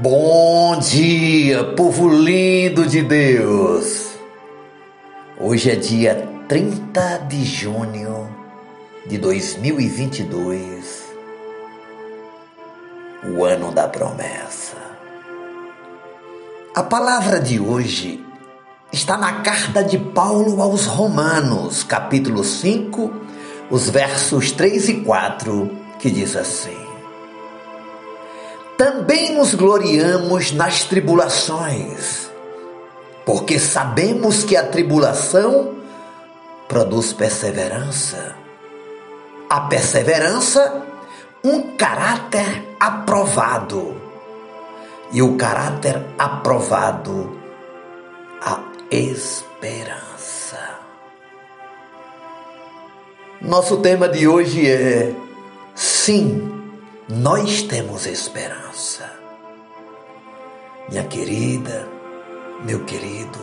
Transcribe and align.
Bom 0.00 0.78
dia, 0.78 1.64
povo 1.74 2.08
lindo 2.08 2.86
de 2.86 3.02
Deus! 3.02 4.12
Hoje 5.38 5.70
é 5.70 5.76
dia 5.76 6.26
30 6.48 7.18
de 7.28 7.44
junho 7.44 8.34
de 9.06 9.18
2022, 9.18 11.04
o 13.36 13.44
ano 13.44 13.70
da 13.70 13.86
promessa. 13.86 14.78
A 16.74 16.82
palavra 16.82 17.38
de 17.38 17.60
hoje 17.60 18.24
está 18.90 19.18
na 19.18 19.42
carta 19.42 19.84
de 19.84 19.98
Paulo 19.98 20.62
aos 20.62 20.86
Romanos, 20.86 21.84
capítulo 21.84 22.42
5, 22.42 23.12
os 23.70 23.90
versos 23.90 24.52
3 24.52 24.88
e 24.88 24.94
4, 25.02 25.70
que 25.98 26.10
diz 26.10 26.34
assim: 26.34 26.91
também 28.82 29.32
nos 29.32 29.54
gloriamos 29.54 30.50
nas 30.50 30.82
tribulações, 30.82 32.28
porque 33.24 33.56
sabemos 33.56 34.42
que 34.42 34.56
a 34.56 34.66
tribulação 34.66 35.76
produz 36.66 37.12
perseverança. 37.12 38.34
A 39.48 39.60
perseverança, 39.60 40.82
um 41.44 41.76
caráter 41.76 42.74
aprovado. 42.80 43.94
E 45.12 45.22
o 45.22 45.36
caráter 45.36 46.02
aprovado, 46.18 47.38
a 48.40 48.58
esperança. 48.90 50.58
Nosso 53.40 53.76
tema 53.76 54.08
de 54.08 54.26
hoje 54.26 54.68
é 54.68 55.14
sim 55.72 56.51
nós 57.08 57.62
temos 57.62 58.06
esperança. 58.06 59.10
Minha 60.88 61.04
querida, 61.04 61.88
meu 62.64 62.84
querido, 62.84 63.40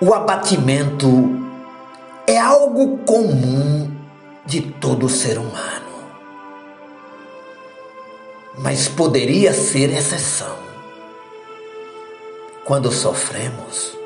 o 0.00 0.14
abatimento 0.14 1.08
é 2.26 2.38
algo 2.38 2.98
comum 2.98 3.90
de 4.46 4.60
todo 4.60 5.08
ser 5.08 5.38
humano, 5.38 6.10
mas 8.58 8.88
poderia 8.88 9.52
ser 9.52 9.90
exceção. 9.92 10.56
Quando 12.64 12.90
sofremos, 12.90 13.96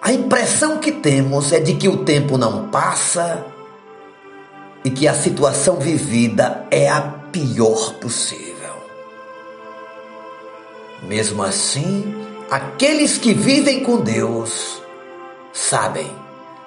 a 0.00 0.12
impressão 0.12 0.78
que 0.78 0.92
temos 0.92 1.52
é 1.52 1.60
de 1.60 1.74
que 1.74 1.88
o 1.88 2.04
tempo 2.04 2.38
não 2.38 2.68
passa 2.68 3.46
e 4.84 4.90
que 4.90 5.06
a 5.06 5.14
situação 5.14 5.76
vivida 5.76 6.66
é 6.70 6.88
a 6.88 7.00
pior 7.00 7.94
possível. 7.94 8.50
Mesmo 11.02 11.42
assim, 11.42 12.14
aqueles 12.50 13.18
que 13.18 13.32
vivem 13.32 13.82
com 13.82 14.00
Deus 14.00 14.82
sabem 15.52 16.10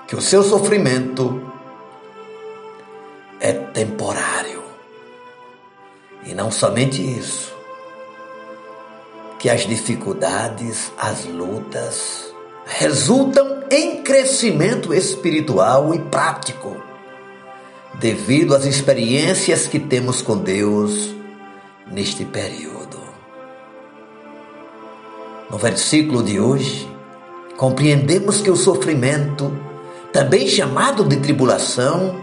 que 0.07 0.15
o 0.15 0.21
seu 0.21 0.43
sofrimento 0.43 1.41
é 3.39 3.51
temporário. 3.53 4.63
E 6.25 6.33
não 6.33 6.49
somente 6.49 7.01
isso, 7.01 7.53
que 9.39 9.49
as 9.49 9.67
dificuldades, 9.67 10.91
as 10.97 11.25
lutas 11.25 12.33
resultam 12.65 13.63
em 13.69 14.01
crescimento 14.03 14.93
espiritual 14.93 15.93
e 15.93 15.99
prático 15.99 16.92
devido 17.99 18.55
às 18.55 18.65
experiências 18.65 19.67
que 19.67 19.79
temos 19.79 20.21
com 20.21 20.37
Deus 20.37 21.13
neste 21.91 22.25
período. 22.25 23.01
No 25.49 25.57
versículo 25.57 26.23
de 26.23 26.39
hoje, 26.39 26.89
compreendemos 27.57 28.41
que 28.41 28.49
o 28.49 28.55
sofrimento, 28.55 29.55
também 30.11 30.47
chamado 30.47 31.03
de 31.03 31.17
tribulação, 31.17 32.21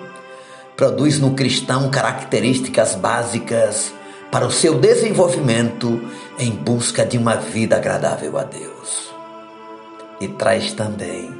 produz 0.77 1.19
no 1.19 1.35
cristão 1.35 1.91
características 1.91 2.95
básicas 2.95 3.93
para 4.31 4.47
o 4.47 4.51
seu 4.51 4.79
desenvolvimento 4.79 6.01
em 6.39 6.51
busca 6.53 7.05
de 7.05 7.19
uma 7.19 7.37
vida 7.37 7.77
agradável 7.77 8.39
a 8.39 8.45
Deus. 8.45 9.13
E 10.21 10.29
traz 10.29 10.73
também 10.73 11.33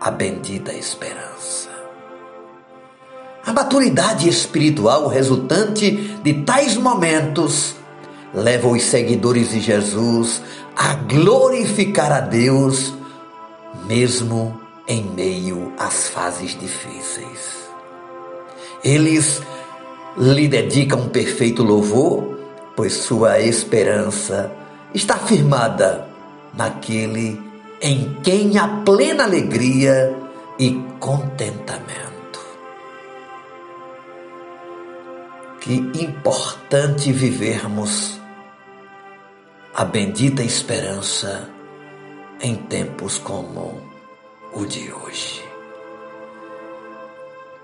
a 0.00 0.10
bendita 0.10 0.72
esperança. 0.72 1.73
A 3.46 3.52
maturidade 3.52 4.26
espiritual 4.26 5.06
resultante 5.06 5.90
de 6.22 6.34
tais 6.44 6.76
momentos 6.76 7.74
leva 8.32 8.68
os 8.68 8.82
seguidores 8.84 9.50
de 9.50 9.60
Jesus 9.60 10.42
a 10.74 10.94
glorificar 10.94 12.10
a 12.10 12.20
Deus, 12.20 12.94
mesmo 13.86 14.58
em 14.88 15.04
meio 15.04 15.72
às 15.78 16.08
fases 16.08 16.58
difíceis. 16.58 17.68
Eles 18.82 19.42
lhe 20.16 20.48
dedicam 20.48 21.00
um 21.00 21.08
perfeito 21.08 21.62
louvor, 21.62 22.38
pois 22.74 22.94
sua 22.94 23.40
esperança 23.40 24.50
está 24.94 25.16
firmada 25.16 26.08
naquele 26.56 27.40
em 27.80 28.16
quem 28.22 28.56
há 28.56 28.66
plena 28.66 29.24
alegria 29.24 30.16
e 30.58 30.82
contentamento. 30.98 32.13
Que 35.64 35.72
importante 35.72 37.10
vivermos 37.10 38.20
a 39.74 39.82
bendita 39.82 40.42
esperança 40.42 41.48
em 42.38 42.54
tempos 42.54 43.16
como 43.16 43.80
o 44.52 44.66
de 44.66 44.92
hoje. 44.92 45.42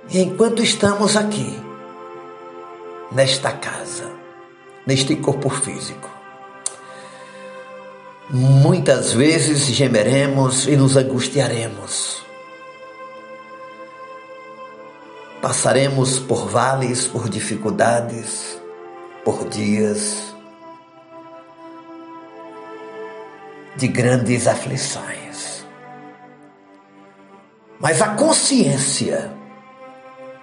E 0.09 0.19
enquanto 0.19 0.62
estamos 0.62 1.15
aqui, 1.15 1.55
nesta 3.12 3.53
casa, 3.53 4.10
neste 4.87 5.16
corpo 5.16 5.50
físico, 5.50 6.09
muitas 8.31 9.12
vezes 9.12 9.66
gemeremos 9.66 10.66
e 10.66 10.75
nos 10.75 10.97
angustiaremos 10.97 12.29
Passaremos 15.41 16.19
por 16.19 16.49
vales, 16.49 17.06
por 17.06 17.31
dificuldades, 17.31 18.61
por 19.25 19.49
dias 19.49 20.34
de 23.77 23.89
grandes 23.89 24.47
aflições. 24.47 25.65
Mas 27.78 28.03
a 28.03 28.11
consciência, 28.11 29.33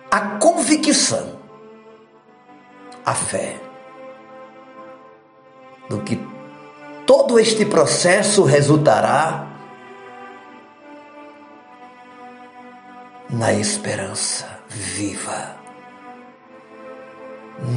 a 0.09 0.19
convicção, 0.39 1.39
a 3.05 3.13
fé 3.13 3.55
do 5.87 6.01
que 6.01 6.19
todo 7.05 7.39
este 7.39 7.65
processo 7.65 8.43
resultará 8.43 9.47
na 13.29 13.53
esperança 13.53 14.56
viva, 14.77 15.55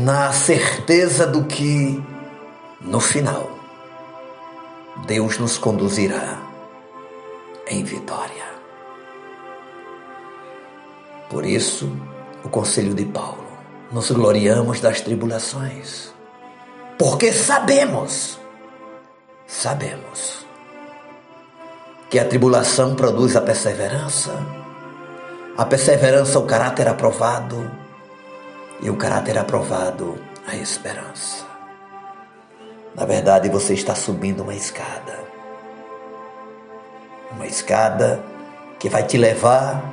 na 0.05 0.33
certeza 0.33 1.27
do 1.27 1.44
que, 1.44 2.03
no 2.81 3.00
final, 3.00 3.50
Deus 5.06 5.39
nos 5.39 5.56
conduzirá 5.56 6.39
em 7.66 7.83
vitória. 7.83 8.50
Por 11.31 11.47
isso, 11.47 11.91
o 12.44 12.49
conselho 12.49 12.94
de 12.94 13.06
Paulo, 13.06 13.47
nos 13.91 14.10
gloriamos 14.10 14.80
das 14.80 15.01
tribulações, 15.01 16.13
porque 16.98 17.33
sabemos, 17.33 18.39
sabemos, 19.47 20.45
que 22.10 22.19
a 22.19 22.25
tribulação 22.25 22.95
produz 22.97 23.36
a 23.36 23.41
perseverança, 23.41 24.59
a 25.60 25.66
perseverança, 25.66 26.39
o 26.39 26.47
caráter 26.47 26.89
aprovado, 26.89 27.71
e 28.80 28.89
o 28.89 28.97
caráter 28.97 29.36
aprovado, 29.36 30.18
a 30.47 30.57
esperança. 30.57 31.45
Na 32.95 33.04
verdade, 33.04 33.51
você 33.51 33.74
está 33.74 33.95
subindo 33.95 34.42
uma 34.42 34.54
escada. 34.54 35.21
Uma 37.33 37.47
escada 37.47 38.24
que 38.78 38.89
vai 38.89 39.03
te 39.03 39.18
levar 39.18 39.84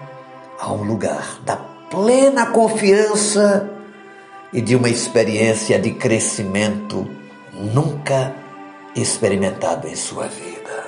a 0.57 0.71
um 0.71 0.83
lugar 0.83 1.37
da 1.43 1.57
plena 1.57 2.45
confiança 2.45 3.69
e 4.53 4.61
de 4.61 4.73
uma 4.73 4.87
experiência 4.87 5.77
de 5.77 5.91
crescimento 5.91 7.05
nunca 7.51 8.33
experimentado 8.95 9.85
em 9.85 9.97
sua 9.97 10.27
vida. 10.27 10.87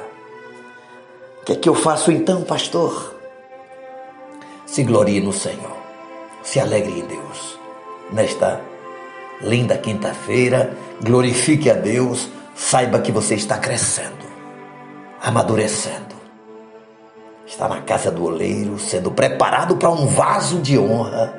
O 1.41 1.43
que 1.43 1.51
é 1.51 1.55
que 1.57 1.67
eu 1.67 1.75
faço 1.75 2.13
então, 2.13 2.43
pastor? 2.43 3.19
Se 4.69 4.83
glorie 4.83 5.19
no 5.19 5.33
Senhor. 5.33 5.77
Se 6.44 6.60
alegre 6.60 7.00
em 7.00 7.06
Deus 7.06 7.60
nesta 8.12 8.62
linda 9.42 9.75
quinta-feira, 9.77 10.77
glorifique 11.01 11.71
a 11.71 11.74
Deus, 11.74 12.30
saiba 12.56 13.00
que 13.00 13.12
você 13.12 13.33
está 13.33 13.57
crescendo, 13.57 14.25
amadurecendo. 15.21 16.16
Está 17.48 17.68
na 17.68 17.81
casa 17.81 18.12
do 18.12 18.24
oleiro, 18.24 18.77
sendo 18.77 19.10
preparado 19.10 19.75
para 19.75 19.89
um 19.89 20.06
vaso 20.06 20.60
de 20.60 20.77
honra 20.77 21.33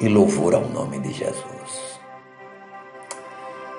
e 0.00 0.08
louvor 0.08 0.54
ao 0.54 0.64
nome 0.64 0.98
de 0.98 1.12
Jesus. 1.12 1.98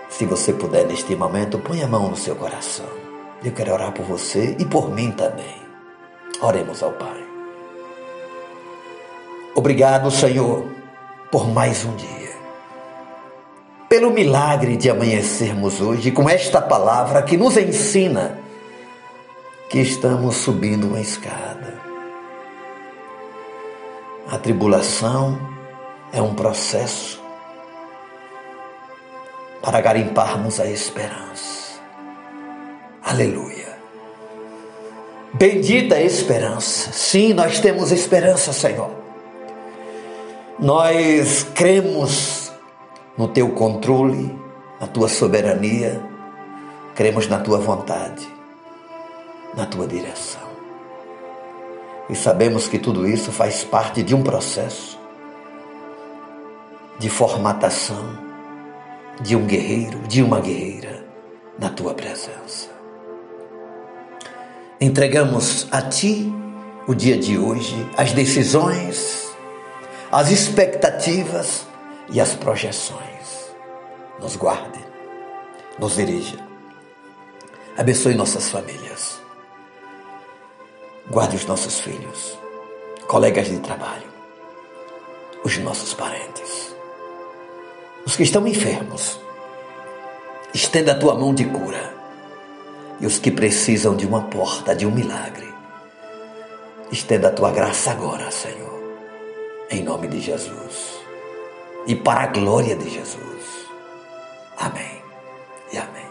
Se 0.08 0.24
você 0.26 0.54
puder 0.54 0.86
neste 0.86 1.16
momento, 1.16 1.58
põe 1.58 1.82
a 1.82 1.88
mão 1.88 2.10
no 2.10 2.16
seu 2.16 2.36
coração. 2.36 2.86
Eu 3.44 3.54
quero 3.54 3.74
orar 3.74 3.92
por 3.92 4.06
você 4.06 4.56
e 4.60 4.66
por 4.66 4.92
mim 4.92 5.12
também. 5.12 5.60
Oremos 6.42 6.84
ao 6.84 6.92
Pai. 6.92 7.29
Obrigado, 9.60 10.10
Senhor, 10.10 10.68
por 11.30 11.46
mais 11.50 11.84
um 11.84 11.94
dia. 11.98 12.34
Pelo 13.90 14.10
milagre 14.10 14.78
de 14.78 14.90
amanhecermos 14.90 15.82
hoje 15.82 16.12
com 16.12 16.30
esta 16.30 16.62
palavra 16.62 17.24
que 17.24 17.36
nos 17.36 17.58
ensina 17.58 18.40
que 19.70 19.80
estamos 19.80 20.38
subindo 20.38 20.88
uma 20.88 21.02
escada. 21.02 21.78
A 24.32 24.38
tribulação 24.38 25.38
é 26.14 26.22
um 26.22 26.34
processo 26.34 27.22
para 29.62 29.82
garimparmos 29.82 30.58
a 30.62 30.68
esperança. 30.68 31.82
Aleluia. 33.04 33.78
Bendita 35.34 36.00
esperança. 36.00 36.94
Sim, 36.94 37.34
nós 37.34 37.60
temos 37.60 37.92
esperança, 37.92 38.54
Senhor. 38.54 38.99
Nós 40.62 41.44
cremos 41.56 42.52
no 43.18 43.28
teu 43.28 43.50
controle, 43.52 44.38
na 44.80 44.88
tua 44.88 45.08
soberania, 45.08 46.02
cremos 46.96 47.28
na 47.28 47.40
tua 47.40 47.58
vontade, 47.60 48.28
na 49.56 49.66
tua 49.66 49.88
direção. 49.88 50.50
E 52.10 52.16
sabemos 52.16 52.68
que 52.68 52.78
tudo 52.78 53.08
isso 53.08 53.32
faz 53.32 53.64
parte 53.64 54.04
de 54.04 54.14
um 54.14 54.22
processo 54.22 55.00
de 57.00 57.10
formatação 57.10 58.28
de 59.22 59.36
um 59.36 59.46
guerreiro, 59.46 60.00
de 60.08 60.22
uma 60.22 60.42
guerreira 60.42 61.06
na 61.58 61.70
tua 61.70 61.94
presença. 61.94 62.70
Entregamos 64.80 65.68
a 65.72 65.82
ti 65.82 66.34
o 66.88 66.94
dia 66.94 67.18
de 67.18 67.38
hoje, 67.38 67.90
as 67.98 68.12
decisões, 68.12 69.29
as 70.12 70.32
expectativas 70.32 71.66
e 72.12 72.20
as 72.20 72.36
projeções. 72.36 73.50
Nos 74.20 74.36
guarde, 74.36 74.80
nos 75.78 75.96
dirija, 75.96 76.38
abençoe 77.78 78.14
nossas 78.16 78.50
famílias, 78.50 79.20
guarde 81.10 81.38
os 81.38 81.46
nossos 81.46 81.80
filhos, 81.80 82.38
colegas 83.08 83.48
de 83.48 83.60
trabalho, 83.60 84.10
os 85.44 85.58
nossos 85.60 85.94
parentes 85.94 86.70
os 88.10 88.16
que 88.16 88.24
estão 88.24 88.48
enfermos. 88.48 89.20
Estenda 90.52 90.94
a 90.94 90.96
tua 90.96 91.14
mão 91.14 91.32
de 91.32 91.46
cura. 91.46 91.94
E 93.00 93.06
os 93.06 93.20
que 93.20 93.30
precisam 93.30 93.96
de 93.96 94.08
uma 94.08 94.24
porta, 94.24 94.76
de 94.76 94.84
um 94.88 94.92
milagre. 94.92 95.48
Estenda 96.92 97.28
a 97.28 97.32
tua 97.32 97.52
graça 97.52 97.92
agora, 97.92 98.32
Senhor. 98.32 98.79
Em 99.72 99.84
nome 99.84 100.08
de 100.08 100.20
Jesus. 100.20 101.00
E 101.86 101.96
para 101.96 102.22
a 102.22 102.28
glória 102.28 102.76
de 102.76 102.90
Jesus. 102.90 103.68
Amém. 104.58 105.02
E 105.72 105.78
amém. 105.78 106.08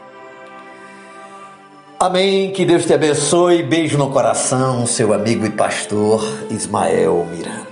Amém. 1.98 2.52
Que 2.52 2.64
Deus 2.64 2.86
te 2.86 2.94
abençoe. 2.94 3.62
Beijo 3.62 3.98
no 3.98 4.10
coração, 4.10 4.86
seu 4.86 5.12
amigo 5.12 5.44
e 5.44 5.50
pastor 5.50 6.24
Ismael 6.50 7.26
Miranda. 7.30 7.67